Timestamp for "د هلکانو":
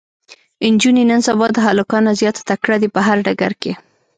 1.53-2.05